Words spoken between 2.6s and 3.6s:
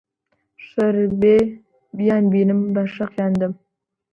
بەر شەقیان دەم!